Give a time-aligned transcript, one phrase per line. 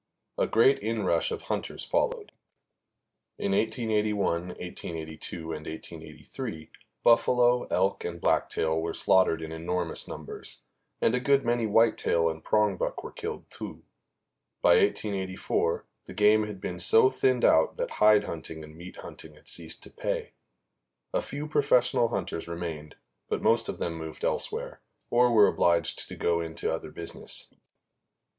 [0.39, 2.31] A great inrush of hunters followed.
[3.37, 6.71] In 1881, 1882 and 1883
[7.03, 10.63] buffalo, elk and blacktail were slaughtered in enormous numbers,
[11.01, 13.83] and a good many whitetail and prongbuck were killed too.
[14.63, 19.35] By 1884 the game had been so thinned out that hide hunting and meat hunting
[19.35, 20.31] had ceased to pay.
[21.13, 22.95] A few professional hunters remained,
[23.29, 24.81] but most of them moved elsewhere,
[25.11, 27.49] or were obliged to go into other business.